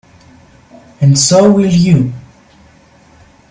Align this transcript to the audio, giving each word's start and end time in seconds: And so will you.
And 0.99 1.15
so 1.19 1.51
will 1.51 1.69
you. 1.69 2.11